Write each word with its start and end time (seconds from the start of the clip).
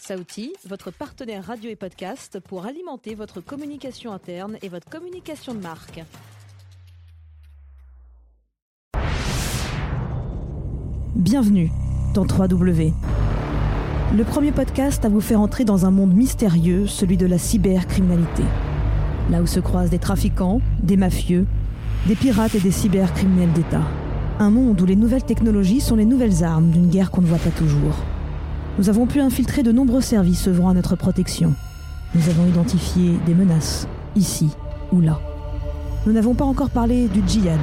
Saouti, 0.00 0.54
votre 0.66 0.90
partenaire 0.90 1.44
radio 1.44 1.68
et 1.68 1.76
podcast 1.76 2.40
pour 2.40 2.64
alimenter 2.64 3.14
votre 3.14 3.42
communication 3.42 4.12
interne 4.12 4.56
et 4.62 4.70
votre 4.70 4.88
communication 4.88 5.52
de 5.52 5.60
marque. 5.60 6.02
Bienvenue 11.14 11.70
dans 12.14 12.24
3W. 12.24 12.94
Le 14.16 14.24
premier 14.24 14.52
podcast 14.52 15.04
à 15.04 15.10
vous 15.10 15.20
faire 15.20 15.38
entrer 15.38 15.66
dans 15.66 15.84
un 15.84 15.90
monde 15.90 16.14
mystérieux, 16.14 16.86
celui 16.86 17.18
de 17.18 17.26
la 17.26 17.36
cybercriminalité. 17.36 18.44
Là 19.30 19.42
où 19.42 19.46
se 19.46 19.60
croisent 19.60 19.90
des 19.90 19.98
trafiquants, 19.98 20.62
des 20.82 20.96
mafieux, 20.96 21.46
des 22.06 22.16
pirates 22.16 22.54
et 22.54 22.60
des 22.60 22.72
cybercriminels 22.72 23.52
d'État. 23.52 23.84
Un 24.38 24.48
monde 24.48 24.80
où 24.80 24.86
les 24.86 24.96
nouvelles 24.96 25.24
technologies 25.26 25.82
sont 25.82 25.96
les 25.96 26.06
nouvelles 26.06 26.42
armes 26.42 26.70
d'une 26.70 26.88
guerre 26.88 27.10
qu'on 27.10 27.20
ne 27.20 27.26
voit 27.26 27.36
pas 27.36 27.50
toujours. 27.50 28.02
Nous 28.80 28.88
avons 28.88 29.04
pu 29.04 29.20
infiltrer 29.20 29.62
de 29.62 29.72
nombreux 29.72 30.00
services 30.00 30.48
œuvrant 30.48 30.70
à 30.70 30.72
notre 30.72 30.96
protection. 30.96 31.52
Nous 32.14 32.30
avons 32.30 32.46
identifié 32.46 33.18
des 33.26 33.34
menaces, 33.34 33.86
ici 34.16 34.48
ou 34.90 35.02
là. 35.02 35.20
Nous 36.06 36.14
n'avons 36.14 36.32
pas 36.32 36.46
encore 36.46 36.70
parlé 36.70 37.06
du 37.08 37.20
djihad. 37.26 37.60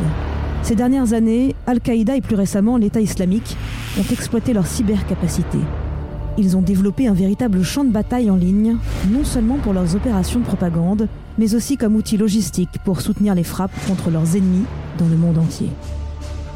Ces 0.62 0.76
dernières 0.76 1.14
années, 1.14 1.56
Al-Qaïda 1.66 2.16
et 2.16 2.22
plus 2.22 2.36
récemment 2.36 2.78
l'État 2.78 3.02
islamique 3.02 3.58
ont 4.00 4.14
exploité 4.14 4.54
leurs 4.54 4.68
cybercapacités. 4.68 5.58
Ils 6.38 6.56
ont 6.56 6.62
développé 6.62 7.08
un 7.08 7.16
véritable 7.16 7.64
champ 7.64 7.84
de 7.84 7.90
bataille 7.90 8.30
en 8.30 8.36
ligne, 8.36 8.78
non 9.10 9.24
seulement 9.24 9.58
pour 9.58 9.74
leurs 9.74 9.96
opérations 9.96 10.42
de 10.42 10.46
propagande, 10.46 11.08
mais 11.40 11.56
aussi 11.56 11.78
comme 11.78 11.96
outil 11.96 12.18
logistique 12.18 12.78
pour 12.86 13.02
soutenir 13.02 13.34
les 13.34 13.44
frappes 13.44 13.74
contre 13.88 14.12
leurs 14.12 14.36
ennemis 14.36 14.66
dans 15.00 15.08
le 15.08 15.18
monde 15.18 15.40
entier. 15.40 15.72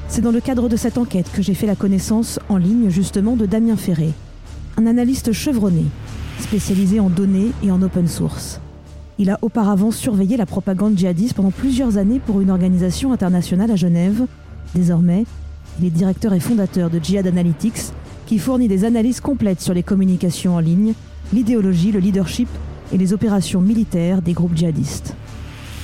C'est 0.07 0.21
dans 0.21 0.29
le 0.29 0.39
cadre 0.39 0.69
de 0.69 0.75
cette 0.75 0.99
enquête 0.99 1.31
que 1.33 1.41
j'ai 1.41 1.55
fait 1.55 1.65
la 1.65 1.75
connaissance 1.75 2.39
en 2.47 2.57
ligne 2.57 2.91
justement 2.91 3.35
de 3.35 3.47
Damien 3.47 3.75
Ferré, 3.75 4.13
un 4.77 4.85
analyste 4.85 5.31
chevronné, 5.31 5.85
spécialisé 6.39 6.99
en 6.99 7.09
données 7.09 7.51
et 7.63 7.71
en 7.71 7.81
open 7.81 8.07
source. 8.07 8.59
Il 9.17 9.29
a 9.29 9.37
auparavant 9.41 9.91
surveillé 9.91 10.37
la 10.37 10.45
propagande 10.45 10.97
djihadiste 10.97 11.35
pendant 11.35 11.51
plusieurs 11.51 11.97
années 11.97 12.19
pour 12.19 12.41
une 12.41 12.49
organisation 12.49 13.13
internationale 13.13 13.71
à 13.71 13.75
Genève. 13.75 14.25
Désormais, 14.73 15.25
il 15.79 15.85
est 15.85 15.91
directeur 15.91 16.33
et 16.33 16.39
fondateur 16.39 16.89
de 16.89 16.99
Jihad 16.99 17.27
Analytics, 17.27 17.91
qui 18.25 18.39
fournit 18.39 18.67
des 18.67 18.85
analyses 18.85 19.19
complètes 19.19 19.61
sur 19.61 19.73
les 19.73 19.83
communications 19.83 20.55
en 20.55 20.59
ligne, 20.59 20.93
l'idéologie, 21.33 21.91
le 21.91 21.99
leadership 21.99 22.49
et 22.91 22.97
les 22.97 23.13
opérations 23.13 23.61
militaires 23.61 24.21
des 24.21 24.33
groupes 24.33 24.55
djihadistes. 24.55 25.15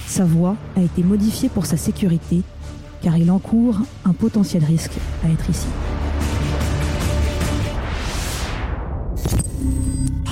Sa 0.08 0.26
voix 0.26 0.56
a 0.76 0.82
été 0.82 1.04
modifiée 1.04 1.50
pour 1.50 1.66
sa 1.66 1.78
sécurité, 1.78 2.42
car 3.02 3.18
il 3.18 3.30
encourt 3.30 3.80
un 4.06 4.14
potentiel 4.14 4.64
risque 4.64 4.98
à 5.24 5.30
être 5.30 5.50
ici. 5.50 5.68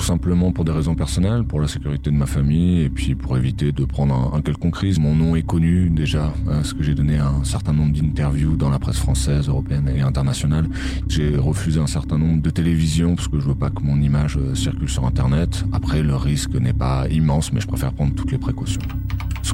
Simplement 0.06 0.52
pour 0.52 0.64
des 0.64 0.70
raisons 0.70 0.94
personnelles, 0.94 1.42
pour 1.42 1.60
la 1.60 1.66
sécurité 1.66 2.10
de 2.10 2.16
ma 2.16 2.26
famille 2.26 2.82
et 2.82 2.88
puis 2.88 3.16
pour 3.16 3.36
éviter 3.36 3.72
de 3.72 3.84
prendre 3.84 4.32
un, 4.34 4.40
quelconque 4.40 4.76
risque. 4.76 5.00
Mon 5.00 5.16
nom 5.16 5.34
est 5.34 5.42
connu 5.42 5.90
déjà, 5.90 6.32
parce 6.46 6.72
que 6.72 6.82
j'ai 6.84 6.94
donné 6.94 7.18
un 7.18 7.42
certain 7.42 7.72
nombre 7.72 7.92
d'interviews 7.92 8.56
dans 8.56 8.70
la 8.70 8.78
presse 8.78 8.98
française, 8.98 9.48
européenne 9.48 9.90
et 9.94 10.02
internationale. 10.02 10.68
J'ai 11.08 11.36
refusé 11.36 11.80
un 11.80 11.88
certain 11.88 12.18
nombre 12.18 12.40
de 12.40 12.50
télévisions 12.50 13.16
parce 13.16 13.26
que 13.26 13.40
je 13.40 13.48
veux 13.48 13.56
pas 13.56 13.70
que 13.70 13.82
mon 13.82 14.00
image 14.00 14.36
euh, 14.36 14.54
circule 14.54 14.88
sur 14.88 15.04
Internet. 15.06 15.64
Après, 15.72 16.02
le 16.02 16.14
risque 16.14 16.54
n'est 16.54 16.72
pas 16.72 17.08
immense, 17.08 17.52
mais 17.52 17.60
je 17.60 17.66
préfère 17.66 17.92
prendre 17.92 18.14
toutes 18.14 18.30
les 18.30 18.38
précautions. 18.38 18.82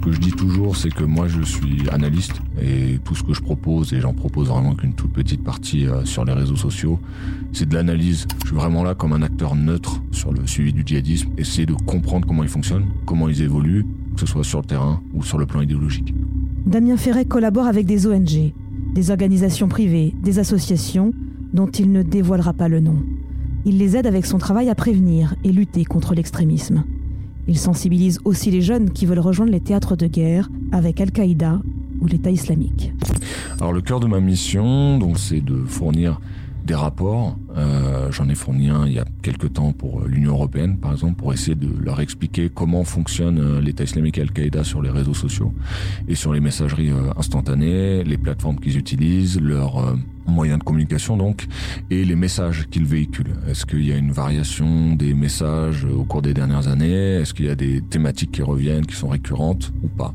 Ce 0.03 0.09
que 0.09 0.15
je 0.15 0.21
dis 0.21 0.33
toujours, 0.33 0.77
c'est 0.77 0.93
que 0.93 1.05
moi 1.05 1.29
je 1.29 1.43
suis 1.43 1.89
analyste 1.89 2.43
et 2.61 2.99
tout 3.05 3.15
ce 3.15 3.23
que 3.23 3.35
je 3.35 3.41
propose, 3.41 3.93
et 3.93 4.01
j'en 4.01 4.13
propose 4.13 4.49
vraiment 4.49 4.75
qu'une 4.75 4.95
toute 4.95 5.13
petite 5.13 5.45
partie 5.45 5.87
euh, 5.87 6.05
sur 6.05 6.25
les 6.25 6.33
réseaux 6.33 6.57
sociaux, 6.57 6.99
c'est 7.53 7.69
de 7.69 7.75
l'analyse. 7.77 8.27
Je 8.43 8.49
suis 8.49 8.57
vraiment 8.57 8.83
là 8.83 8.97
comme 8.97 9.13
un 9.13 9.23
acteur 9.23 9.55
neutre 9.55 10.03
sur 10.11 10.33
le 10.33 10.45
suivi 10.49 10.73
du 10.73 10.83
djihadisme, 10.85 11.29
essayer 11.39 11.67
de 11.67 11.75
comprendre 11.75 12.27
comment 12.27 12.43
ils 12.43 12.49
fonctionnent, 12.49 12.87
comment 13.07 13.29
ils 13.29 13.43
évoluent, 13.43 13.87
que 14.15 14.21
ce 14.21 14.27
soit 14.27 14.43
sur 14.43 14.59
le 14.59 14.65
terrain 14.65 15.01
ou 15.15 15.23
sur 15.23 15.39
le 15.39 15.47
plan 15.47 15.61
idéologique. 15.61 16.13
Damien 16.67 16.97
Ferret 16.97 17.27
collabore 17.27 17.69
avec 17.69 17.87
des 17.87 18.09
ONG, 18.09 18.53
des 18.95 19.11
organisations 19.13 19.69
privées, 19.69 20.17
des 20.21 20.41
associations 20.41 21.13
dont 21.53 21.69
il 21.69 21.93
ne 21.93 22.03
dévoilera 22.03 22.55
pas 22.55 22.67
le 22.67 22.81
nom. 22.81 22.97
Il 23.65 23.79
les 23.79 23.97
aide 23.97 24.09
avec 24.09 24.27
son 24.27 24.39
travail 24.39 24.69
à 24.69 24.75
prévenir 24.75 25.37
et 25.45 25.53
lutter 25.53 25.85
contre 25.85 26.17
l'extrémisme. 26.17 26.83
Il 27.49 27.59
sensibilise 27.59 28.21
aussi 28.25 28.51
les 28.51 28.63
jeunes 28.63 28.91
qui 28.91 29.07
veulent 29.07 29.19
rejoindre 29.19 29.53
les 29.53 29.61
théâtres 29.61 29.97
de 29.97 30.07
guerre 30.07 30.49
avec 30.71 31.01
Al-Qaïda 31.01 31.61
ou 32.01 32.07
l'État 32.07 32.31
islamique. 32.31 32.93
Alors 33.61 33.73
le 33.73 33.81
cœur 33.81 34.01
de 34.01 34.07
ma 34.07 34.21
mission, 34.21 34.99
donc, 34.99 35.19
c'est 35.19 35.41
de 35.41 35.65
fournir 35.65 36.21
des 36.65 36.75
rapports. 36.75 37.37
Euh, 37.57 38.11
J'en 38.13 38.29
ai 38.29 38.35
fourni 38.35 38.69
un 38.69 38.87
il 38.87 38.93
y 38.93 38.99
a 38.99 39.05
quelques 39.23 39.55
temps 39.55 39.73
pour 39.73 40.03
l'Union 40.03 40.33
européenne, 40.33 40.79
par 40.79 40.93
exemple, 40.93 41.15
pour 41.15 41.33
essayer 41.33 41.57
de 41.57 41.69
leur 41.83 42.01
expliquer 42.01 42.51
comment 42.53 42.85
fonctionne 42.85 43.39
euh, 43.39 43.61
l'État 43.61 43.85
islamique 43.85 44.19
et 44.19 44.23
Al-Qaïda 44.23 44.63
sur 44.63 44.81
les 44.81 44.91
réseaux 44.91 45.15
sociaux 45.15 45.53
et 46.07 46.15
sur 46.15 46.33
les 46.33 46.41
messageries 46.41 46.91
euh, 46.91 47.11
instantanées, 47.17 48.05
les 48.05 48.19
plateformes 48.19 48.61
qu'ils 48.61 48.79
utilisent, 48.79 49.41
leurs 49.41 49.79
euh, 49.79 49.97
moyens 50.33 50.59
de 50.59 50.65
communication 50.65 51.17
donc, 51.17 51.47
et 51.91 52.05
les 52.05 52.17
messages 52.17 52.67
qu'ils 52.71 52.85
véhiculent. 52.85 53.35
Est-ce 53.49 53.67
qu'il 53.67 53.87
y 53.87 53.93
a 53.93 53.97
une 53.97 54.13
variation 54.13 54.95
des 54.95 55.15
messages 55.15 55.85
au 55.85 56.05
cours 56.05 56.23
des 56.23 56.35
dernières 56.35 56.69
années? 56.69 57.21
Est-ce 57.21 57.35
qu'il 57.35 57.47
y 57.47 57.51
a 57.51 57.55
des 57.55 57.81
thématiques 57.81 58.33
qui 58.33 58.43
reviennent, 58.43 58.87
qui 58.87 58.97
sont 58.97 59.09
récurrentes 59.09 59.73
ou 59.83 59.89
pas? 59.89 60.15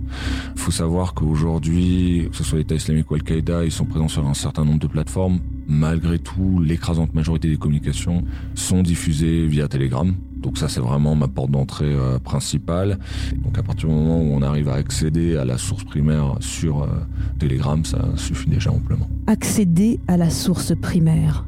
Il 0.56 0.62
faut 0.62 0.72
savoir 0.72 1.14
qu'aujourd'hui, 1.14 2.28
que 2.32 2.36
ce 2.36 2.44
soit 2.44 2.60
l'État 2.60 2.76
islamique 2.76 3.10
ou 3.12 3.16
Al-Qaïda, 3.16 3.64
ils 3.64 3.72
sont 3.72 3.86
présents 3.86 4.08
sur 4.08 4.28
un 4.28 4.34
certain 4.34 4.66
nombre 4.66 4.80
de 4.80 4.88
plateformes. 4.88 5.40
Malgré 5.68 6.20
tout, 6.20 6.62
l'écrasante 6.62 7.14
majorité 7.14 7.50
des 7.50 7.58
communications 7.58 8.24
sont 8.56 8.84
diffusées 8.84 9.48
via 9.48 9.68
Telegram. 9.68 10.16
Donc 10.48 10.58
ça, 10.58 10.70
c'est 10.70 10.80
vraiment 10.80 11.14
ma 11.14 11.28
porte 11.28 11.52
d'entrée 11.52 11.94
euh, 11.94 12.20
principale. 12.20 13.00
Donc 13.44 13.58
à 13.60 13.64
partir 13.64 13.90
du 13.90 13.94
moment 13.94 14.22
où 14.22 14.34
on 14.34 14.42
arrive 14.42 14.70
à 14.70 14.76
accéder 14.76 15.36
à 15.36 15.44
la 15.44 15.58
source 15.58 15.84
primaire 15.84 16.38
sur 16.40 16.84
euh, 16.84 16.88
Telegram, 17.38 17.84
ça 17.84 18.12
suffit 18.16 18.50
déjà 18.50 18.72
amplement. 18.72 19.10
Accéder 19.28 20.00
à 20.08 20.16
la 20.16 20.30
source 20.30 20.74
primaire. 20.74 21.46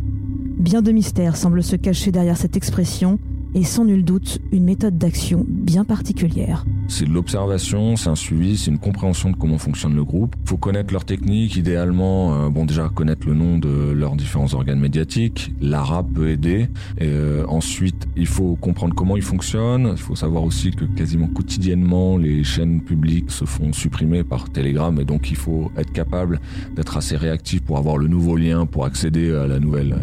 Bien 0.57 0.81
de 0.81 0.91
mystères 0.91 1.37
semblent 1.37 1.63
se 1.63 1.77
cacher 1.77 2.11
derrière 2.11 2.35
cette 2.35 2.57
expression 2.57 3.19
et 3.55 3.63
sans 3.63 3.85
nul 3.85 4.03
doute 4.03 4.39
une 4.51 4.65
méthode 4.65 4.97
d'action 4.97 5.45
bien 5.47 5.85
particulière. 5.85 6.65
C'est 6.91 7.05
de 7.05 7.11
l'observation, 7.11 7.95
c'est 7.95 8.09
un 8.09 8.15
suivi, 8.15 8.57
c'est 8.57 8.71
une 8.71 8.79
compréhension 8.79 9.29
de 9.29 9.35
comment 9.35 9.59
fonctionne 9.59 9.95
le 9.95 10.03
groupe. 10.03 10.35
Il 10.43 10.49
faut 10.49 10.57
connaître 10.57 10.91
leur 10.91 11.05
technique, 11.05 11.55
idéalement, 11.55 12.33
euh, 12.33 12.49
bon 12.49 12.65
déjà 12.65 12.89
connaître 12.89 13.27
le 13.27 13.35
nom 13.35 13.59
de 13.59 13.91
leurs 13.91 14.15
différents 14.15 14.51
organes 14.55 14.79
médiatiques. 14.79 15.53
L'arabe 15.61 16.11
peut 16.15 16.29
aider. 16.31 16.67
Euh, 17.01 17.45
ensuite, 17.47 18.07
il 18.17 18.25
faut 18.25 18.55
comprendre 18.55 18.95
comment 18.95 19.15
ils 19.15 19.23
fonctionnent. 19.23 19.89
Il 19.91 20.01
faut 20.01 20.15
savoir 20.15 20.43
aussi 20.43 20.71
que 20.71 20.83
quasiment 20.85 21.27
quotidiennement, 21.27 22.17
les 22.17 22.43
chaînes 22.43 22.81
publiques 22.81 23.29
se 23.29 23.45
font 23.45 23.71
supprimer 23.71 24.23
par 24.23 24.49
Telegram 24.49 24.99
et 24.99 25.05
donc 25.05 25.29
il 25.29 25.37
faut 25.37 25.71
être 25.77 25.93
capable 25.93 26.41
d'être 26.75 26.97
assez 26.97 27.15
réactif 27.15 27.61
pour 27.61 27.77
avoir 27.77 27.97
le 27.97 28.07
nouveau 28.07 28.35
lien, 28.35 28.65
pour 28.65 28.85
accéder 28.85 29.31
à 29.31 29.45
la 29.45 29.59
nouvelle 29.59 29.95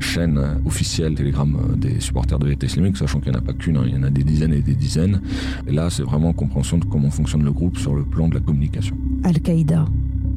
chaîne 0.00 0.60
officielle 0.66 1.14
Telegram 1.14 1.76
des 1.76 2.00
supporters 2.00 2.40
de 2.40 2.48
l'État 2.48 2.66
islamique, 2.66 2.96
sachant 2.96 3.20
qu'il 3.20 3.30
n'y 3.30 3.36
en 3.36 3.40
a 3.40 3.44
pas 3.44 3.52
qu'une, 3.52 3.76
hein. 3.76 3.84
il 3.86 3.94
y 3.94 3.96
en 3.96 4.02
a 4.02 4.10
des 4.10 4.24
dizaines 4.24 4.52
et 4.52 4.62
des 4.62 4.74
dizaines. 4.74 5.22
Et 5.68 5.72
là, 5.72 5.90
c'est 5.90 6.02
vraiment 6.02 6.23
compréhension 6.32 6.78
de 6.78 6.84
comment 6.84 7.10
fonctionne 7.10 7.44
le 7.44 7.52
groupe 7.52 7.78
sur 7.78 7.94
le 7.94 8.04
plan 8.04 8.28
de 8.28 8.34
la 8.34 8.40
communication. 8.40 8.96
Al-Qaïda, 9.24 9.86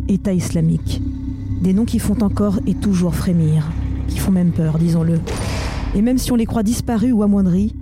État 0.07 0.33
islamique, 0.33 1.01
des 1.61 1.73
noms 1.73 1.85
qui 1.85 1.99
font 1.99 2.21
encore 2.21 2.59
et 2.67 2.73
toujours 2.73 3.15
frémir, 3.15 3.65
qui 4.07 4.19
font 4.19 4.31
même 4.31 4.51
peur, 4.51 4.77
disons-le. 4.77 5.19
Et 5.95 6.01
même 6.01 6.17
si 6.17 6.31
on 6.31 6.35
les 6.35 6.45
croit 6.45 6.63
disparus 6.63 7.13
ou 7.13 7.23
amoindris, 7.23 7.73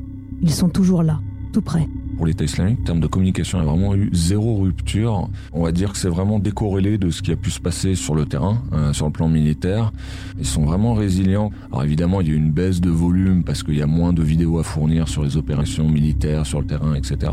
ils 0.41 0.51
sont 0.51 0.69
toujours 0.69 1.03
là, 1.03 1.19
tout 1.51 1.61
près 1.61 1.87
pour 2.15 2.25
l'État 2.25 2.43
islamique. 2.43 2.79
En 2.81 2.85
termes 2.85 2.99
de 2.99 3.07
communication, 3.07 3.59
il 3.59 3.65
y 3.65 3.67
a 3.67 3.69
vraiment 3.69 3.95
eu 3.95 4.09
zéro 4.13 4.61
rupture. 4.61 5.29
On 5.53 5.63
va 5.63 5.71
dire 5.71 5.91
que 5.91 5.97
c'est 5.97 6.09
vraiment 6.09 6.39
décorrélé 6.39 6.97
de 6.97 7.09
ce 7.09 7.21
qui 7.21 7.31
a 7.31 7.35
pu 7.35 7.51
se 7.51 7.59
passer 7.59 7.95
sur 7.95 8.15
le 8.15 8.25
terrain, 8.25 8.61
euh, 8.73 8.93
sur 8.93 9.05
le 9.05 9.11
plan 9.11 9.27
militaire. 9.27 9.91
Ils 10.39 10.45
sont 10.45 10.65
vraiment 10.65 10.93
résilients. 10.93 11.51
Alors 11.71 11.83
évidemment, 11.83 12.21
il 12.21 12.29
y 12.29 12.31
a 12.31 12.35
une 12.35 12.51
baisse 12.51 12.81
de 12.81 12.89
volume 12.89 13.43
parce 13.43 13.63
qu'il 13.63 13.77
y 13.77 13.81
a 13.81 13.87
moins 13.87 14.13
de 14.13 14.23
vidéos 14.23 14.59
à 14.59 14.63
fournir 14.63 15.07
sur 15.07 15.23
les 15.23 15.37
opérations 15.37 15.87
militaires, 15.87 16.45
sur 16.45 16.61
le 16.61 16.67
terrain, 16.67 16.95
etc. 16.95 17.31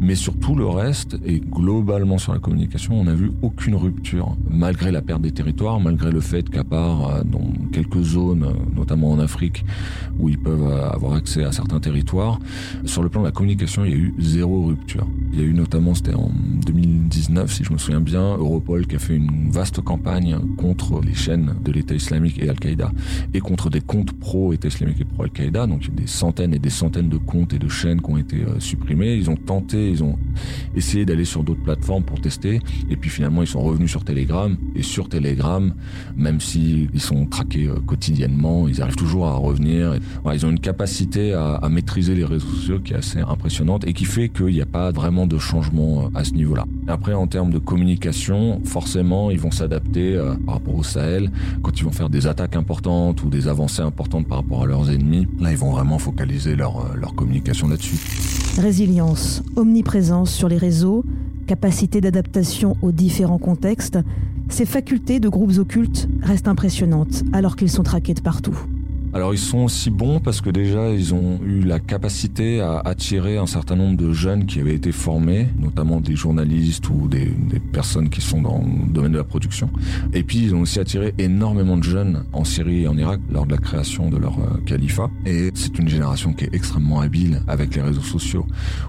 Mais 0.00 0.14
sur 0.14 0.38
tout 0.38 0.54
le 0.54 0.66
reste, 0.66 1.16
et 1.24 1.40
globalement 1.40 2.18
sur 2.18 2.32
la 2.32 2.38
communication, 2.38 3.00
on 3.00 3.04
n'a 3.04 3.14
vu 3.14 3.32
aucune 3.42 3.74
rupture, 3.74 4.36
malgré 4.48 4.90
la 4.90 5.02
perte 5.02 5.22
des 5.22 5.32
territoires, 5.32 5.80
malgré 5.80 6.10
le 6.10 6.20
fait 6.20 6.48
qu'à 6.48 6.64
part 6.64 7.08
euh, 7.08 7.22
dans 7.24 7.44
quelques 7.72 8.02
zones, 8.02 8.52
notamment 8.74 9.10
en 9.10 9.18
Afrique, 9.18 9.64
où 10.18 10.28
ils 10.28 10.38
peuvent 10.38 10.66
euh, 10.66 10.90
avoir 10.90 11.14
accès 11.14 11.44
à 11.44 11.52
certains 11.52 11.80
territoires, 11.80 12.38
sur 12.84 13.02
le 13.02 13.08
plan 13.08 13.20
de 13.22 13.26
la 13.26 13.32
communication, 13.32 13.84
il 13.84 13.90
y 13.90 13.94
a 13.94 13.98
eu 13.98 14.14
zéro 14.24 14.64
rupture. 14.64 15.06
Il 15.32 15.40
y 15.40 15.42
a 15.42 15.46
eu 15.46 15.54
notamment, 15.54 15.94
c'était 15.94 16.14
en 16.14 16.30
2019, 16.66 17.52
si 17.52 17.64
je 17.64 17.72
me 17.72 17.78
souviens 17.78 18.00
bien, 18.00 18.36
Europol 18.36 18.86
qui 18.86 18.96
a 18.96 18.98
fait 18.98 19.16
une 19.16 19.50
vaste 19.50 19.80
campagne 19.80 20.38
contre 20.56 21.00
les 21.00 21.14
chaînes 21.14 21.54
de 21.64 21.72
l'État 21.72 21.94
islamique 21.94 22.38
et 22.38 22.48
Al-Qaïda 22.48 22.92
et 23.32 23.40
contre 23.40 23.70
des 23.70 23.80
comptes 23.80 24.12
pro-État 24.12 24.68
islamique 24.68 25.00
et 25.00 25.04
pro-Al-Qaïda. 25.04 25.66
Donc 25.66 25.84
il 25.84 25.88
y 25.88 25.92
a 25.92 26.00
des 26.00 26.06
centaines 26.06 26.54
et 26.54 26.58
des 26.58 26.70
centaines 26.70 27.08
de 27.08 27.16
comptes 27.16 27.52
et 27.52 27.58
de 27.58 27.68
chaînes 27.68 28.00
qui 28.00 28.10
ont 28.10 28.18
été 28.18 28.36
euh, 28.36 28.60
supprimés. 28.60 29.14
Ils 29.14 29.30
ont 29.30 29.36
tenté, 29.36 29.90
ils 29.90 30.02
ont 30.02 30.18
essayé 30.74 31.04
d'aller 31.04 31.24
sur 31.24 31.42
d'autres 31.42 31.62
plateformes 31.62 32.04
pour 32.04 32.20
tester. 32.20 32.60
Et 32.90 32.96
puis 32.96 33.10
finalement, 33.10 33.42
ils 33.42 33.48
sont 33.48 33.60
revenus 33.60 33.90
sur 33.90 34.04
Telegram. 34.04 34.56
Et 34.74 34.82
sur 34.82 35.08
Telegram, 35.08 35.74
même 36.16 36.40
s'ils 36.40 37.00
sont 37.00 37.26
traqués 37.26 37.66
euh, 37.66 37.80
quotidiennement, 37.86 38.68
ils 38.68 38.82
arrivent 38.82 38.96
toujours 38.96 39.26
à 39.26 39.34
revenir. 39.34 39.98
ils 40.32 40.46
ont 40.46 40.50
une 40.50 40.60
capacité 40.60 41.32
à, 41.32 41.54
à 41.54 41.68
maîtriser 41.68 42.14
les 42.14 42.24
réseaux 42.24 42.46
sociaux 42.46 42.80
qui 42.80 42.92
est 42.92 42.96
assez 42.96 43.20
impressionnante 43.20 43.86
et 43.86 43.92
qui 43.92 44.04
fait 44.14 44.28
qu'il 44.28 44.54
n'y 44.54 44.60
a 44.60 44.66
pas 44.66 44.92
vraiment 44.92 45.26
de 45.26 45.38
changement 45.38 46.04
euh, 46.04 46.18
à 46.18 46.22
ce 46.22 46.34
niveau-là. 46.34 46.66
Après, 46.86 47.14
en 47.14 47.26
termes 47.26 47.50
de 47.50 47.58
communication, 47.58 48.60
forcément, 48.64 49.30
ils 49.30 49.40
vont 49.40 49.50
s'adapter 49.50 50.16
par 50.46 50.54
rapport 50.54 50.76
au 50.76 50.84
Sahel. 50.84 51.30
Quand 51.62 51.80
ils 51.80 51.84
vont 51.84 51.90
faire 51.90 52.10
des 52.10 52.28
attaques 52.28 52.54
importantes 52.54 53.24
ou 53.24 53.28
des 53.28 53.48
avancées 53.48 53.82
importantes 53.82 54.28
par 54.28 54.38
rapport 54.38 54.62
à 54.62 54.66
leurs 54.66 54.88
ennemis, 54.90 55.26
là, 55.40 55.50
ils 55.50 55.56
vont 55.56 55.72
vraiment 55.72 55.98
focaliser 55.98 56.54
leur, 56.54 56.94
leur 56.96 57.14
communication 57.14 57.66
là-dessus. 57.66 57.96
Résilience, 58.60 59.42
omniprésence 59.56 60.32
sur 60.32 60.48
les 60.48 60.58
réseaux, 60.58 61.04
capacité 61.48 62.00
d'adaptation 62.00 62.76
aux 62.82 62.92
différents 62.92 63.38
contextes, 63.38 63.98
ces 64.48 64.66
facultés 64.66 65.18
de 65.18 65.28
groupes 65.28 65.58
occultes 65.58 66.08
restent 66.22 66.48
impressionnantes 66.48 67.24
alors 67.32 67.56
qu'ils 67.56 67.70
sont 67.70 67.82
traqués 67.82 68.14
de 68.14 68.20
partout. 68.20 68.56
Alors 69.14 69.32
ils 69.32 69.38
sont 69.38 69.58
aussi 69.58 69.90
bons 69.90 70.18
parce 70.18 70.40
que 70.40 70.50
déjà 70.50 70.90
ils 70.90 71.14
ont 71.14 71.38
eu 71.46 71.60
la 71.60 71.78
capacité 71.78 72.60
à 72.60 72.80
attirer 72.80 73.38
un 73.38 73.46
certain 73.46 73.76
nombre 73.76 73.96
de 73.96 74.12
jeunes 74.12 74.44
qui 74.44 74.58
avaient 74.58 74.74
été 74.74 74.90
formés, 74.90 75.46
notamment 75.56 76.00
des 76.00 76.16
journalistes 76.16 76.88
ou 76.88 77.06
des, 77.06 77.30
personnes 77.72 78.08
qui 78.08 78.20
sont 78.20 78.42
dans 78.42 78.58
le 78.58 78.92
domaine 78.92 79.12
de 79.12 79.18
la 79.18 79.24
production. 79.24 79.70
Et 80.14 80.24
puis 80.24 80.38
ils 80.38 80.54
ont 80.56 80.62
aussi 80.62 80.80
attiré 80.80 81.14
énormément 81.18 81.76
de 81.76 81.84
jeunes 81.84 82.24
en 82.32 82.42
Syrie 82.42 82.82
et 82.82 82.88
en 82.88 82.98
Irak 82.98 83.20
lors 83.30 83.46
de 83.46 83.52
la 83.52 83.58
création 83.58 84.10
de 84.10 84.16
leur 84.16 84.36
euh, 84.40 84.58
califat. 84.66 85.10
Et 85.26 85.50
c'est 85.54 85.78
une 85.78 85.88
génération 85.88 86.32
qui 86.32 86.46
est 86.46 86.52
extrêmement 86.52 86.98
habile 86.98 87.40
avec 87.46 87.76
les 87.76 87.82
réseaux 87.82 88.02
sociaux. 88.02 88.46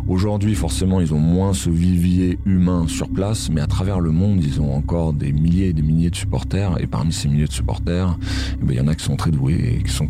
Aujourd'hui 0.07 0.55
forcément 0.55 1.01
ils 1.01 1.13
ont 1.13 1.19
moins 1.19 1.53
ce 1.53 1.69
vivier 1.69 2.39
humain 2.45 2.85
sur 2.87 3.09
place, 3.09 3.51
mais 3.51 3.61
à 3.61 3.67
travers 3.67 3.99
le 3.99 4.09
monde 4.09 4.43
ils 4.43 4.59
ont 4.59 4.73
encore 4.73 5.13
des 5.13 5.31
milliers 5.31 5.67
et 5.67 5.73
des 5.73 5.83
milliers 5.83 6.09
de 6.09 6.15
supporters. 6.15 6.81
Et 6.81 6.87
parmi 6.87 7.13
ces 7.13 7.27
milliers 7.27 7.45
de 7.45 7.53
supporters, 7.53 8.17
eh 8.59 8.65
ben, 8.65 8.73
il 8.73 8.77
y 8.77 8.81
en 8.81 8.87
a 8.87 8.95
qui 8.95 9.05
sont 9.05 9.17
très 9.17 9.29
doués 9.29 9.77
et 9.77 9.83
qui 9.83 9.91
sont 9.91 10.07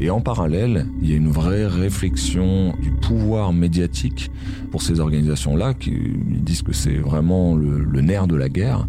Et 0.00 0.10
en 0.10 0.20
parallèle, 0.20 0.86
il 1.00 1.10
y 1.10 1.14
a 1.14 1.16
une 1.16 1.30
vraie 1.30 1.66
réflexion 1.66 2.74
du 2.82 2.90
pouvoir 2.90 3.52
médiatique 3.52 4.30
pour 4.70 4.82
ces 4.82 5.00
organisations-là 5.00 5.74
qui 5.74 5.92
disent 6.26 6.62
que 6.62 6.72
c'est 6.72 6.96
vraiment 6.96 7.54
le 7.54 8.00
nerf 8.00 8.26
de 8.26 8.36
la 8.36 8.48
guerre 8.48 8.86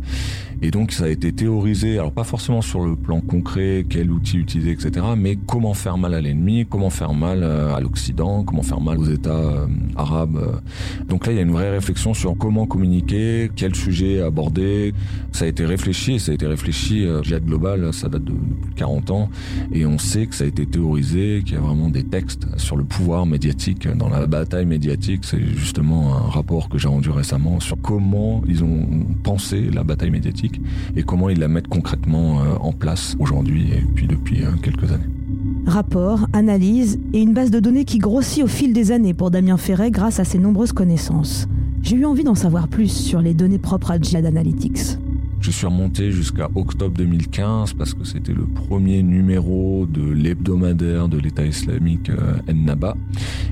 et 0.64 0.72
donc 0.72 0.94
ça 0.94 1.04
a 1.04 1.08
été 1.10 1.34
théorisé, 1.34 2.00
alors 2.00 2.14
pas 2.14 2.24
forcément 2.24 2.62
sur 2.62 2.86
le 2.86 2.96
plan 2.96 3.20
concret, 3.20 3.86
quel 3.90 4.10
outil 4.10 4.38
utiliser, 4.38 4.72
etc., 4.72 5.06
mais 5.18 5.36
comment 5.36 5.74
faire 5.74 5.98
mal 5.98 6.14
à 6.14 6.22
l'ennemi, 6.22 6.66
comment 6.70 6.90
faire 6.90 7.14
mal 7.14 7.44
euh, 7.44 7.76
à 7.76 7.82
l'Occident, 7.82 8.46
comment 8.46 8.64
faire 8.64 8.80
mal 8.80 8.98
aux 8.98 9.10
États 9.10 9.32
euh, 9.32 9.68
arabes. 9.98 10.38
Euh. 10.38 11.06
Donc 11.10 11.28
là, 11.28 11.34
il 11.34 11.36
y 11.36 11.40
a 11.40 11.42
une 11.42 11.52
vraie 11.52 11.70
réflexion 11.70 12.14
sur 12.14 12.38
comment 12.38 12.66
communiquer, 12.66 13.52
quel 13.54 13.76
sujet 13.76 14.22
aborder. 14.22 14.94
Ça 15.34 15.44
a 15.44 15.50
été 15.50 15.66
réfléchi, 15.66 16.14
et 16.14 16.20
ça 16.20 16.32
a 16.32 16.36
été 16.36 16.48
réfléchi, 16.48 17.06
Jihad 17.24 17.44
Global, 17.44 17.94
ça 17.94 18.08
date 18.08 18.24
de, 18.24 18.32
plus 18.32 18.72
de 18.72 18.76
40 18.76 19.12
ans, 19.12 19.30
et 19.74 19.86
on 19.86 19.98
sait 19.98 20.28
que 20.28 20.36
ça 20.36 20.46
a 20.46 20.48
été 20.48 20.66
théorisé, 20.66 21.42
qu'il 21.44 21.56
y 21.56 21.58
a 21.58 21.62
vraiment 21.62 21.90
des 21.90 22.04
textes 22.06 22.48
sur 22.58 22.78
le 22.78 22.86
pouvoir 22.86 23.26
médiatique, 23.26 23.86
dans 23.98 24.08
la 24.08 24.28
bataille 24.28 24.66
médiatique. 24.66 25.26
C'est 25.26 25.44
justement 25.44 26.16
un 26.16 26.30
rapport 26.30 26.70
que 26.70 26.78
j'ai 26.78 26.88
rendu 26.88 27.10
récemment 27.10 27.60
sur 27.60 27.76
comment 27.82 28.42
ils 28.48 28.64
ont 28.64 28.88
pensé 29.24 29.70
la 29.70 29.84
bataille 29.84 30.12
médiatique 30.12 30.53
et 30.96 31.04
comment 31.04 31.30
ils 31.30 31.40
la 31.40 31.48
mettent 31.48 31.68
concrètement 31.68 32.42
euh, 32.42 32.56
en 32.60 32.72
place 32.72 33.16
aujourd'hui 33.20 33.70
et 33.74 33.82
puis 33.96 34.08
depuis 34.08 34.44
euh, 34.44 34.52
quelques 34.62 34.92
années. 34.92 35.04
Rapport, 35.66 36.28
analyse 36.34 37.00
et 37.14 37.22
une 37.22 37.34
base 37.34 37.52
de 37.52 37.60
données 37.60 37.86
qui 37.86 37.98
grossit 37.98 38.44
au 38.44 38.48
fil 38.48 38.74
des 38.74 38.92
années 38.92 39.14
pour 39.14 39.32
Damien 39.32 39.58
Ferret 39.58 39.92
grâce 39.92 40.20
à 40.20 40.26
ses 40.26 40.40
nombreuses 40.40 40.74
connaissances. 40.74 41.48
J'ai 41.82 41.96
eu 41.96 42.06
envie 42.06 42.24
d'en 42.24 42.36
savoir 42.36 42.68
plus 42.68 42.90
sur 42.90 43.22
les 43.22 43.34
données 43.34 43.60
propres 43.60 43.92
à 43.92 44.00
Jihad 44.00 44.26
Analytics. 44.26 44.98
Je 45.44 45.52
suis 45.52 45.66
remonté 45.66 46.14
jusqu'à 46.14 46.50
octobre 46.56 46.96
2015 46.98 47.74
parce 47.74 47.94
que 47.94 48.06
c'était 48.06 48.32
le 48.32 48.46
premier 48.46 49.04
numéro 49.04 49.86
de 49.86 50.02
l'hebdomadaire 50.02 51.10
de 51.10 51.18
l'État 51.18 51.46
islamique 51.46 52.10
euh, 52.10 52.38
Ennaba. 52.50 52.96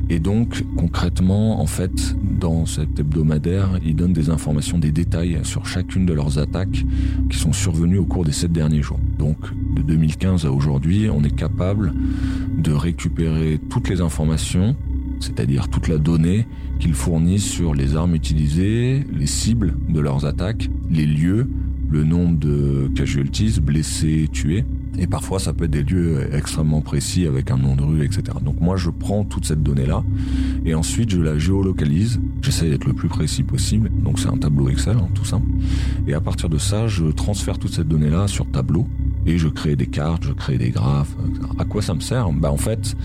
Et 0.09 0.19
donc, 0.19 0.63
concrètement, 0.77 1.59
en 1.59 1.65
fait, 1.65 2.15
dans 2.39 2.65
cet 2.65 2.97
hebdomadaire, 2.97 3.77
ils 3.83 3.93
donnent 3.93 4.13
des 4.13 4.29
informations, 4.29 4.77
des 4.77 4.93
détails 4.93 5.39
sur 5.43 5.65
chacune 5.65 6.05
de 6.05 6.13
leurs 6.13 6.39
attaques 6.39 6.85
qui 7.29 7.37
sont 7.37 7.51
survenues 7.51 7.97
au 7.97 8.05
cours 8.05 8.23
des 8.23 8.31
sept 8.31 8.53
derniers 8.53 8.81
jours. 8.81 8.99
Donc, 9.19 9.37
de 9.75 9.81
2015 9.81 10.45
à 10.45 10.51
aujourd'hui, 10.53 11.09
on 11.09 11.25
est 11.25 11.35
capable 11.35 11.93
de 12.57 12.71
récupérer 12.71 13.59
toutes 13.69 13.89
les 13.89 13.99
informations 13.99 14.77
c'est-à-dire 15.19 15.69
toute 15.69 15.87
la 15.87 15.99
donnée 15.99 16.47
qu'ils 16.79 16.95
fournissent 16.95 17.47
sur 17.47 17.75
les 17.75 17.95
armes 17.95 18.15
utilisées, 18.15 19.05
les 19.13 19.27
cibles 19.27 19.75
de 19.87 19.99
leurs 19.99 20.25
attaques, 20.25 20.67
les 20.89 21.05
lieux, 21.05 21.47
le 21.91 22.03
nombre 22.03 22.39
de 22.39 22.89
casualties, 22.95 23.59
blessés, 23.61 24.29
tués. 24.31 24.63
Et 24.97 25.07
parfois, 25.07 25.39
ça 25.39 25.53
peut 25.53 25.65
être 25.65 25.71
des 25.71 25.83
lieux 25.83 26.27
extrêmement 26.33 26.81
précis 26.81 27.25
avec 27.25 27.51
un 27.51 27.57
nom 27.57 27.75
de 27.75 27.83
rue, 27.83 28.03
etc. 28.03 28.23
Donc 28.41 28.59
moi, 28.59 28.75
je 28.77 28.89
prends 28.89 29.23
toute 29.23 29.45
cette 29.45 29.63
donnée-là 29.63 30.03
et 30.65 30.73
ensuite, 30.73 31.09
je 31.09 31.19
la 31.19 31.37
géolocalise. 31.37 32.19
J'essaie 32.41 32.69
d'être 32.69 32.85
le 32.85 32.93
plus 32.93 33.07
précis 33.07 33.43
possible. 33.43 33.91
Donc 34.03 34.19
c'est 34.19 34.29
un 34.29 34.37
tableau 34.37 34.69
Excel, 34.69 34.97
hein, 34.97 35.09
tout 35.13 35.25
simple. 35.25 35.47
Et 36.07 36.13
à 36.13 36.21
partir 36.21 36.49
de 36.49 36.57
ça, 36.57 36.87
je 36.87 37.05
transfère 37.05 37.57
toute 37.57 37.73
cette 37.73 37.87
donnée-là 37.87 38.27
sur 38.27 38.49
tableau 38.49 38.87
et 39.25 39.37
je 39.37 39.47
crée 39.47 39.75
des 39.75 39.87
cartes, 39.87 40.23
je 40.23 40.33
crée 40.33 40.57
des 40.57 40.69
graphes. 40.69 41.15
À 41.59 41.65
quoi 41.65 41.81
ça 41.81 41.93
me 41.93 41.99
sert? 41.99 42.31
Bah 42.31 42.51
en 42.51 42.57
fait, 42.57 42.95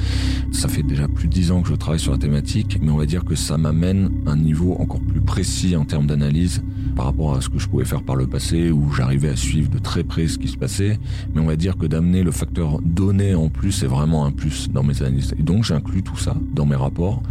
ça 0.53 0.69
fait 0.69 0.83
déjà 0.83 1.09
plus 1.09 1.29
de 1.29 1.33
dix 1.33 1.51
ans 1.51 1.63
que 1.63 1.69
je 1.69 1.75
travaille 1.75 2.01
sur 2.01 2.13
la 2.13 2.19
thématique, 2.19 2.79
mais 2.81 2.91
on 2.91 2.97
va 2.97 3.07
dire 3.07 3.25
que 3.25 3.35
ça 3.35 3.59
m'amène 3.59 4.11
un 4.27 4.37
niveau 4.37 4.77
encore 4.79 5.01
plus 5.01 5.21
précis 5.21 5.77
en 5.77 5.85
termes 5.85 6.07
d'analyse 6.07 6.63
par 6.95 7.05
rapport 7.05 7.37
à 7.37 7.41
ce 7.43 7.51
que 7.51 7.59
je 7.59 7.69
pouvais 7.69 7.85
faire 7.85 8.03
par 8.03 8.17
le 8.17 8.27
passé, 8.27 8.71
où 8.71 8.91
j'arrivais 8.93 9.29
à 9.29 9.37
suivre 9.37 9.69
de 9.69 9.79
très 9.79 10.03
près 10.03 10.29
ce 10.29 10.39
qui 10.39 10.49
se 10.49 10.57
passait. 10.57 10.99
Mais 11.35 11.41
on 11.43 11.47
va 11.47 11.57
dire 11.57 11.77
que 11.77 11.87
d'amener 11.87 12.23
le 12.23 12.31
facteur 12.31 12.81
données 12.83 13.35
en 13.35 13.51
plus, 13.51 13.73
c'est 13.73 13.87
vraiment 13.87 14.25
un 14.25 14.33
plus 14.33 14.71
dans 14.71 14.83
mes 14.83 15.03
analyses. 15.03 15.35
Et 15.39 15.43
donc 15.43 15.65
j'inclus 15.65 16.03
tout 16.03 16.17
ça 16.17 16.35
dans 16.55 16.65
mes 16.65 16.77
rapports. 16.77 17.23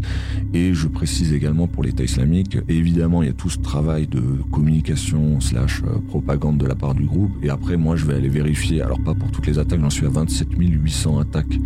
Et 0.53 0.73
je 0.73 0.87
précise 0.87 1.33
également 1.33 1.67
pour 1.67 1.83
l'État 1.83 2.03
islamique, 2.03 2.57
évidemment, 2.69 3.23
il 3.23 3.27
y 3.27 3.29
a 3.29 3.33
tout 3.33 3.49
ce 3.49 3.57
travail 3.57 4.07
de 4.07 4.21
communication 4.51 5.39
slash 5.39 5.81
euh, 5.83 5.99
propagande 6.07 6.57
de 6.57 6.65
la 6.65 6.75
part 6.75 6.93
du 6.93 7.05
groupe. 7.05 7.31
Et 7.41 7.49
après, 7.49 7.77
moi, 7.77 7.95
je 7.95 8.05
vais 8.05 8.13
aller 8.13 8.29
vérifier 8.29 8.74
alors 8.81 8.99
pas 8.99 9.13
pour 9.13 9.31
toutes 9.31 9.47
les 9.47 9.59
attaques, 9.59 9.79
j'en 9.79 9.89
suis 9.89 10.05
à 10.05 10.09
27 10.09 10.49
800 10.57 11.19
attaques 11.19 11.59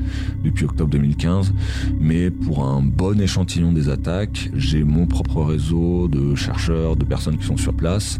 depuis 0.44 0.66
octobre 0.66 0.90
2015, 0.92 1.54
mais 2.00 2.30
pour 2.30 2.64
un 2.64 2.82
bon 2.82 3.20
échantillon 3.20 3.72
des 3.72 3.90
attaques, 3.90 4.50
j'ai 4.56 4.84
mon 4.84 5.06
propre 5.06 5.44
réseau 5.44 6.08
de 6.08 6.36
chercheurs, 6.36 6.96
de 6.96 7.04
personnes 7.04 7.38
qui 7.38 7.46
sont 7.46 7.58
sur 7.58 7.74
place, 7.74 8.20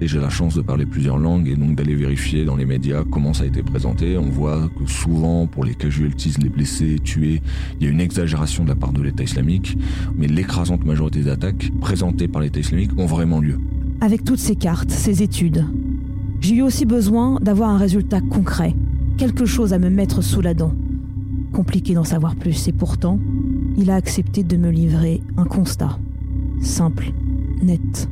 et 0.00 0.08
j'ai 0.08 0.18
la 0.18 0.30
chance 0.30 0.54
de 0.54 0.62
parler 0.62 0.86
plusieurs 0.86 1.18
langues 1.18 1.48
et 1.48 1.56
donc 1.56 1.76
d'aller 1.76 1.94
vérifier 1.94 2.44
dans 2.44 2.56
les 2.56 2.66
médias 2.66 3.04
comment 3.10 3.32
ça 3.32 3.44
a 3.44 3.46
été 3.46 3.62
présenté. 3.62 4.18
On 4.18 4.30
voit 4.30 4.68
que 4.78 4.90
souvent, 4.90 5.46
pour 5.46 5.64
les 5.64 5.74
casualties, 5.74 6.34
les 6.42 6.48
blessés, 6.48 6.98
tués, 7.02 7.42
il 7.80 7.86
y 7.86 7.88
a 7.88 7.92
une 7.92 8.00
exagération 8.00 8.64
de 8.64 8.68
la 8.68 8.74
part 8.74 8.92
de 8.92 9.02
l'État 9.02 9.22
islamique, 9.22 9.76
mais 10.16 10.26
l'écrasante 10.26 10.84
majorité 10.84 11.20
des 11.20 11.30
attaques 11.30 11.70
présentées 11.80 12.28
par 12.28 12.42
l'État 12.42 12.60
islamique 12.60 12.90
ont 12.98 13.06
vraiment 13.06 13.40
lieu. 13.40 13.58
Avec 14.00 14.24
toutes 14.24 14.38
ces 14.38 14.56
cartes, 14.56 14.90
ces 14.90 15.22
études, 15.22 15.64
j'ai 16.44 16.56
eu 16.56 16.62
aussi 16.62 16.84
besoin 16.84 17.38
d'avoir 17.40 17.70
un 17.70 17.78
résultat 17.78 18.20
concret, 18.20 18.74
quelque 19.16 19.46
chose 19.46 19.72
à 19.72 19.78
me 19.78 19.88
mettre 19.88 20.20
sous 20.20 20.42
la 20.42 20.52
dent. 20.52 20.74
Compliqué 21.54 21.94
d'en 21.94 22.04
savoir 22.04 22.36
plus, 22.36 22.68
et 22.68 22.72
pourtant, 22.72 23.18
il 23.78 23.90
a 23.90 23.94
accepté 23.94 24.42
de 24.42 24.58
me 24.58 24.68
livrer 24.68 25.22
un 25.38 25.46
constat. 25.46 25.98
Simple, 26.60 27.12
net, 27.62 28.10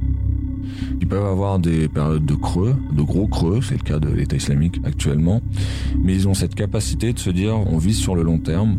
ils 1.01 1.07
peuvent 1.07 1.25
avoir 1.25 1.59
des 1.59 1.89
périodes 1.89 2.25
de 2.25 2.35
creux, 2.35 2.75
de 2.93 3.03
gros 3.03 3.27
creux, 3.27 3.61
c'est 3.63 3.75
le 3.75 3.83
cas 3.83 3.99
de 3.99 4.09
l'État 4.09 4.37
islamique 4.37 4.81
actuellement, 4.85 5.43
mais 6.03 6.15
ils 6.15 6.29
ont 6.29 6.35
cette 6.35 6.55
capacité 6.55 7.13
de 7.13 7.19
se 7.19 7.31
dire 7.31 7.57
on 7.57 7.79
vise 7.79 7.99
sur 7.99 8.15
le 8.15 8.23
long 8.23 8.39
terme, 8.39 8.79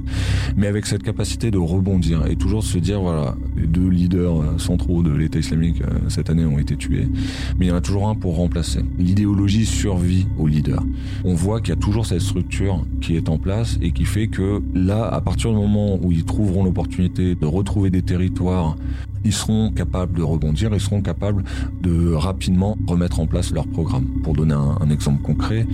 mais 0.56 0.68
avec 0.68 0.86
cette 0.86 1.04
capacité 1.04 1.52
de 1.52 1.58
rebondir 1.58 2.25
et 2.28 2.36
toujours 2.36 2.63
se 2.63 2.78
dire 2.78 3.02
voilà, 3.02 3.36
les 3.56 3.68
deux 3.68 3.88
leaders 3.88 4.60
centraux 4.60 5.04
de 5.04 5.12
l'État 5.12 5.40
islamique 5.40 5.82
euh, 5.82 6.10
cette 6.10 6.30
année 6.30 6.46
ont 6.46 6.60
été 6.60 6.75
tués, 6.75 7.08
mais 7.58 7.66
il 7.66 7.70
y 7.70 7.72
en 7.72 7.75
a 7.75 7.82
toujours 7.82 8.08
un 8.08 8.16
pour 8.16 8.36
remplacer. 8.36 8.82
L'idéologie 8.98 9.66
survit 9.66 10.28
aux 10.38 10.48
leaders. 10.48 10.84
On 11.24 11.34
voit 11.34 11.60
qu'il 11.60 11.70
y 11.70 11.78
a 11.78 11.80
toujours 11.80 12.06
cette 12.06 12.22
structure 12.22 12.86
qui 13.02 13.16
est 13.16 13.30
en 13.30 13.38
place 13.38 13.78
et 13.82 13.92
qui 13.92 14.06
fait 14.06 14.28
que 14.28 14.62
là, 14.74 15.06
à 15.06 15.22
partir 15.22 15.52
du 15.52 15.58
moment 15.58 16.00
où 16.02 16.12
ils 16.12 16.25
trouveront 16.25 16.63
l'opportunité 16.63 17.36
de 17.36 17.46
retrouver 17.46 17.90
des 17.90 18.02
territoires 18.02 18.75
ils 19.24 19.34
seront 19.34 19.72
capables 19.72 20.18
de 20.18 20.24
rebondir, 20.24 20.72
ils 20.74 20.80
seront 20.80 21.01
capables 21.01 21.44
de 21.82 22.13
rapidement 22.13 22.77
remettre 22.88 23.20
en 23.20 23.27
place 23.27 23.51
leur 23.51 23.68
programme. 23.68 24.06
Pour 24.24 24.34
donner 24.34 24.53
un, 24.53 24.89
exemple 24.89 25.22
concret, 25.22 25.65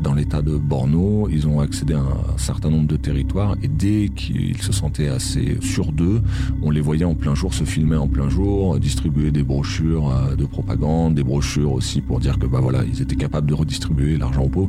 dans 0.00 0.14
l'état 0.14 0.42
de 0.42 0.56
Borno, 0.56 1.28
ils 1.30 1.46
ont 1.46 1.60
accédé 1.60 1.94
à 1.94 2.00
un 2.00 2.38
certain 2.38 2.70
nombre 2.70 2.86
de 2.86 2.96
territoires 2.96 3.56
et 3.62 3.68
dès 3.68 4.08
qu'ils 4.08 4.62
se 4.62 4.72
sentaient 4.72 5.08
assez 5.08 5.58
sûrs 5.60 5.92
d'eux, 5.92 6.22
on 6.62 6.70
les 6.70 6.80
voyait 6.80 7.04
en 7.04 7.14
plein 7.14 7.34
jour 7.34 7.54
se 7.54 7.64
filmer 7.64 7.96
en 7.96 8.08
plein 8.08 8.28
jour, 8.28 8.78
distribuer 8.78 9.30
des 9.30 9.42
brochures 9.42 10.10
euh, 10.10 10.36
de 10.36 10.44
propagande, 10.44 11.14
des 11.14 11.24
brochures 11.24 11.72
aussi 11.72 12.00
pour 12.00 12.20
dire 12.20 12.38
que 12.38 12.46
bah 12.46 12.60
voilà, 12.60 12.84
ils 12.84 13.02
étaient 13.02 13.16
capables 13.16 13.48
de 13.48 13.54
redistribuer 13.54 14.16
l'argent 14.16 14.42
au 14.42 14.48
pauvres. 14.48 14.68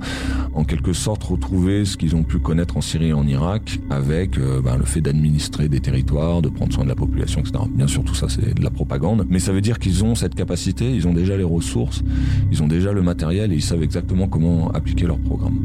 En 0.53 0.63
quelque 0.63 0.93
sorte, 0.93 1.23
retrouver 1.23 1.85
ce 1.85 1.97
qu'ils 1.97 2.15
ont 2.15 2.23
pu 2.23 2.39
connaître 2.39 2.77
en 2.77 2.81
Syrie 2.81 3.09
et 3.09 3.13
en 3.13 3.27
Irak 3.27 3.79
avec 3.89 4.37
euh, 4.37 4.61
bah, 4.61 4.77
le 4.77 4.85
fait 4.85 5.01
d'administrer 5.01 5.67
des 5.67 5.79
territoires, 5.79 6.41
de 6.41 6.49
prendre 6.49 6.73
soin 6.73 6.83
de 6.83 6.89
la 6.89 6.95
population, 6.95 7.41
etc. 7.41 7.63
Bien 7.69 7.87
sûr, 7.87 8.03
tout 8.03 8.15
ça 8.15 8.28
c'est 8.29 8.55
de 8.55 8.63
la 8.63 8.69
propagande, 8.69 9.25
mais 9.29 9.39
ça 9.39 9.51
veut 9.51 9.61
dire 9.61 9.79
qu'ils 9.79 10.03
ont 10.03 10.15
cette 10.15 10.35
capacité, 10.35 10.93
ils 10.93 11.07
ont 11.07 11.13
déjà 11.13 11.37
les 11.37 11.43
ressources, 11.43 12.03
ils 12.51 12.61
ont 12.63 12.67
déjà 12.67 12.91
le 12.93 13.01
matériel 13.01 13.51
et 13.51 13.55
ils 13.55 13.61
savent 13.61 13.83
exactement 13.83 14.27
comment 14.27 14.69
appliquer 14.71 15.05
leur 15.05 15.17
programme. 15.17 15.57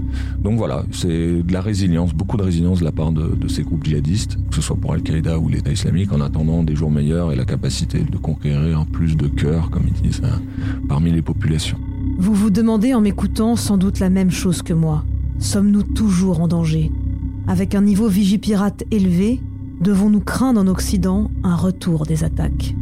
Donc 0.43 0.59
voilà, 0.59 0.85
c'est 0.93 1.43
de 1.43 1.53
la 1.53 1.61
résilience, 1.61 2.13
beaucoup 2.15 2.37
de 2.37 2.43
résilience 2.43 2.81
de 2.81 2.85
la 2.85 2.93
part 2.93 3.13
de, 3.13 3.49
ces 3.49 3.63
groupes 3.63 3.85
djihadistes, 3.85 4.39
que 4.49 4.57
ce 4.57 4.63
soit 4.63 4.77
pour 4.77 4.93
Al-Qaïda 4.95 5.39
ou 5.39 5.49
l'État 5.49 5.71
islamique, 5.71 6.13
en 6.13 6.21
attendant 6.21 6.63
des 6.63 6.75
jours 6.75 6.91
meilleurs 6.91 7.33
et 7.33 7.37
la 7.37 7.45
capacité 7.45 8.01
de 8.01 8.17
conquérir 8.17 8.87
plus 8.87 9.17
de 9.17 9.29
cœurs, 9.29 9.71
comme 9.71 9.85
ils 9.87 10.03
disent, 10.03 10.23
hein, 10.25 10.41
parmi 10.89 11.13
les 11.13 11.23
populations. 11.23 11.79
Vous 12.19 12.35
vous 12.35 12.51
demandez 12.51 12.95
en 12.95 13.01
m'écoutant 13.01 13.57
sans 13.57 13.77
doute 13.77 13.99
la 13.99 14.11
même 14.11 14.31
chose 14.31 14.63
que 14.63 14.73
moi. 14.73 15.05
Sommes-nous 15.39 15.83
toujours 15.83 16.41
en 16.41 16.49
danger? 16.49 16.91
Avec 17.47 17.75
un 17.75 17.83
niveau 17.83 18.09
vigipirate 18.09 18.85
élevé, 18.91 19.41
devons-nous 19.81 20.21
craindre 20.21 20.61
en 20.61 20.67
Occident 20.67 21.31
un 21.43 21.57
retour 21.57 22.07
des 22.07 22.25
attaques? 22.25 22.75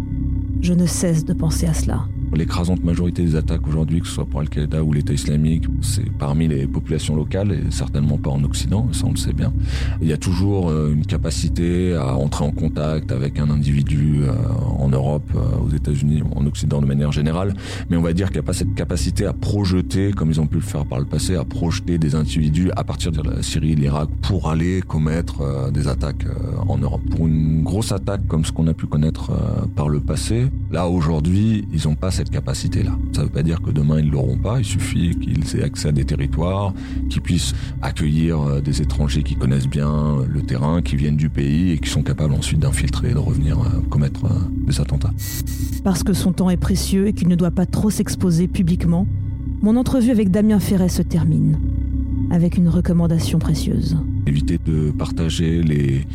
Je 0.60 0.72
ne 0.74 0.86
cesse 0.86 1.24
de 1.24 1.32
penser 1.32 1.66
à 1.66 1.74
cela. 1.74 2.06
L'écrasante 2.34 2.82
majorité 2.82 3.22
des 3.22 3.36
attaques 3.36 3.66
aujourd'hui, 3.68 4.00
que 4.00 4.06
ce 4.06 4.14
soit 4.14 4.24
pour 4.24 4.40
Al-Qaïda 4.40 4.82
ou 4.82 4.94
l'État 4.94 5.12
islamique, 5.12 5.64
c'est 5.82 6.10
parmi 6.12 6.48
les 6.48 6.66
populations 6.66 7.14
locales 7.14 7.52
et 7.52 7.70
certainement 7.70 8.16
pas 8.16 8.30
en 8.30 8.42
Occident, 8.42 8.88
ça 8.92 9.04
on 9.06 9.10
le 9.10 9.16
sait 9.16 9.34
bien. 9.34 9.52
Il 10.00 10.08
y 10.08 10.14
a 10.14 10.16
toujours 10.16 10.70
euh, 10.70 10.92
une 10.94 11.04
capacité 11.04 11.94
à 11.94 12.16
entrer 12.16 12.44
en 12.44 12.50
contact 12.50 13.12
avec 13.12 13.38
un 13.38 13.50
individu 13.50 14.22
euh, 14.22 14.32
en 14.78 14.88
Europe, 14.88 15.30
euh, 15.34 15.58
aux 15.62 15.68
États-Unis, 15.68 16.22
en 16.34 16.46
Occident 16.46 16.80
de 16.80 16.86
manière 16.86 17.12
générale, 17.12 17.54
mais 17.90 17.98
on 17.98 18.02
va 18.02 18.14
dire 18.14 18.28
qu'il 18.28 18.36
n'y 18.36 18.44
a 18.44 18.46
pas 18.46 18.54
cette 18.54 18.74
capacité 18.74 19.26
à 19.26 19.34
projeter, 19.34 20.12
comme 20.12 20.30
ils 20.30 20.40
ont 20.40 20.46
pu 20.46 20.56
le 20.56 20.62
faire 20.62 20.86
par 20.86 21.00
le 21.00 21.04
passé, 21.04 21.36
à 21.36 21.44
projeter 21.44 21.98
des 21.98 22.14
individus 22.14 22.70
à 22.76 22.82
partir 22.82 23.12
de 23.12 23.20
la 23.22 23.42
Syrie 23.42 23.74
l'Irak 23.74 24.08
pour 24.22 24.48
aller 24.48 24.80
commettre 24.80 25.70
des 25.70 25.86
attaques 25.86 26.26
en 26.66 26.78
Europe. 26.78 27.02
Pour 27.10 27.26
une 27.26 27.62
grosse 27.62 27.92
attaque 27.92 28.26
comme 28.26 28.44
ce 28.44 28.52
qu'on 28.52 28.66
a 28.68 28.74
pu 28.74 28.86
connaître 28.86 29.32
par 29.74 29.88
le 29.88 30.00
passé, 30.00 30.46
là 30.70 30.88
aujourd'hui, 30.88 31.66
ils 31.72 31.86
n'ont 31.86 31.94
pas 31.94 32.10
cette 32.10 32.21
capacité-là. 32.30 32.92
Ça 33.12 33.20
ne 33.20 33.26
veut 33.26 33.32
pas 33.32 33.42
dire 33.42 33.60
que 33.62 33.70
demain 33.70 34.00
ils 34.00 34.10
l'auront 34.10 34.36
pas, 34.36 34.58
il 34.58 34.64
suffit 34.64 35.16
qu'ils 35.16 35.56
aient 35.56 35.64
accès 35.64 35.88
à 35.88 35.92
des 35.92 36.04
territoires, 36.04 36.72
qu'ils 37.08 37.22
puissent 37.22 37.54
accueillir 37.80 38.40
euh, 38.40 38.60
des 38.60 38.82
étrangers 38.82 39.22
qui 39.22 39.36
connaissent 39.36 39.68
bien 39.68 39.90
euh, 39.90 40.26
le 40.28 40.42
terrain, 40.42 40.82
qui 40.82 40.96
viennent 40.96 41.16
du 41.16 41.28
pays 41.28 41.72
et 41.72 41.78
qui 41.78 41.90
sont 41.90 42.02
capables 42.02 42.34
ensuite 42.34 42.60
d'infiltrer 42.60 43.10
et 43.10 43.14
de 43.14 43.18
revenir 43.18 43.60
euh, 43.60 43.80
commettre 43.90 44.22
des 44.66 44.80
attentats. 44.80 45.12
Parce 45.84 46.02
que 46.02 46.12
son 46.12 46.32
temps 46.32 46.50
est 46.50 46.56
précieux 46.56 47.08
et 47.08 47.12
qu'il 47.12 47.28
ne 47.28 47.36
doit 47.36 47.50
pas 47.50 47.66
trop 47.66 47.90
s'exposer 47.90 48.48
publiquement, 48.48 49.06
mon 49.62 49.76
entrevue 49.76 50.10
avec 50.10 50.30
Damien 50.30 50.60
Ferret 50.60 50.88
se 50.88 51.02
termine 51.02 51.58
avec 52.30 52.56
une 52.56 52.68
recommandation 52.68 53.38
précieuse 53.38 53.96
éviter 54.26 54.58
de 54.64 54.90
partager 54.90 55.62
les 55.62 56.06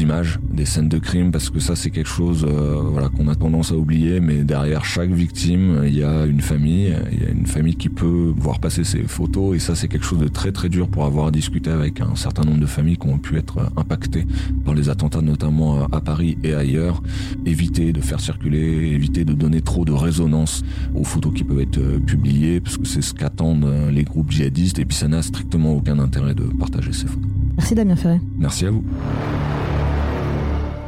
images 0.00 0.38
des 0.52 0.64
scènes 0.64 0.88
de 0.88 0.98
crime 0.98 1.30
parce 1.32 1.50
que 1.50 1.60
ça 1.60 1.76
c'est 1.76 1.90
quelque 1.90 2.08
chose 2.08 2.46
euh, 2.48 2.80
voilà 2.82 3.08
qu'on 3.08 3.28
a 3.28 3.34
tendance 3.34 3.72
à 3.72 3.76
oublier 3.76 4.20
mais 4.20 4.44
derrière 4.44 4.84
chaque 4.84 5.10
victime 5.10 5.82
il 5.86 5.96
y 5.96 6.04
a 6.04 6.26
une 6.26 6.40
famille 6.40 6.94
il 7.12 7.22
y 7.22 7.26
a 7.26 7.30
une 7.30 7.46
famille 7.46 7.76
qui 7.76 7.88
peut 7.88 8.32
voir 8.36 8.60
passer 8.60 8.84
ces 8.84 9.02
photos 9.02 9.56
et 9.56 9.58
ça 9.58 9.74
c'est 9.74 9.88
quelque 9.88 10.06
chose 10.06 10.20
de 10.20 10.28
très 10.28 10.52
très 10.52 10.68
dur 10.68 10.88
pour 10.88 11.04
avoir 11.04 11.32
discuté 11.32 11.70
avec 11.70 12.00
un 12.00 12.14
certain 12.16 12.42
nombre 12.42 12.60
de 12.60 12.66
familles 12.66 12.96
qui 12.96 13.08
ont 13.08 13.18
pu 13.18 13.36
être 13.36 13.58
impactées 13.76 14.26
par 14.64 14.74
les 14.74 14.88
attentats 14.88 15.22
notamment 15.22 15.84
à 15.92 16.00
Paris 16.00 16.38
et 16.44 16.54
ailleurs. 16.54 17.02
Éviter 17.46 17.92
de 17.92 18.00
faire 18.00 18.20
circuler 18.20 18.92
éviter 18.92 19.24
de 19.24 19.32
donner 19.32 19.60
trop 19.60 19.84
de 19.84 19.92
résonance 19.92 20.62
aux 20.94 21.04
photos 21.04 21.32
qui 21.34 21.44
peuvent 21.44 21.60
être 21.60 21.78
euh, 21.78 21.98
publiées 21.98 22.60
parce 22.60 22.76
que 22.76 22.86
c'est 22.86 23.02
ce 23.02 23.14
qu'attendent 23.14 23.64
euh, 23.64 23.90
les 23.90 24.04
groupes 24.04 24.30
djihadistes 24.30 24.78
et 24.78 24.84
puis 24.84 24.96
ça 24.96 25.08
n'a 25.08 25.22
strictement 25.22 25.74
aucun 25.74 25.98
intérêt 25.98 26.34
de 26.34 26.44
partager 26.44 26.92
ces 26.92 27.06
photos 27.06 27.39
Merci 27.60 27.74
Damien 27.74 27.94
Ferret. 27.94 28.20
Merci 28.38 28.64
à 28.64 28.70
vous. 28.70 28.82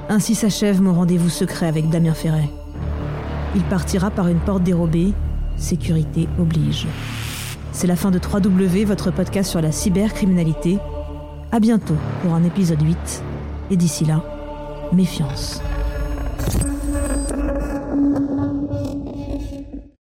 Ainsi 0.08 0.34
s'achève 0.34 0.80
mon 0.80 0.94
rendez-vous 0.94 1.28
secret 1.28 1.66
avec 1.66 1.90
Damien 1.90 2.14
Ferret. 2.14 2.48
Il 3.54 3.60
partira 3.64 4.10
par 4.10 4.28
une 4.28 4.38
porte 4.38 4.62
dérobée, 4.62 5.12
sécurité 5.58 6.28
oblige. 6.40 6.86
C'est 7.72 7.86
la 7.86 7.94
fin 7.94 8.10
de 8.10 8.18
3W, 8.18 8.86
votre 8.86 9.10
podcast 9.10 9.50
sur 9.50 9.60
la 9.60 9.70
cybercriminalité. 9.70 10.78
À 11.52 11.60
bientôt 11.60 11.98
pour 12.22 12.32
un 12.32 12.42
épisode 12.42 12.80
8. 12.80 13.22
Et 13.70 13.76
d'ici 13.76 14.06
là, 14.06 14.24
méfiance. 14.94 15.60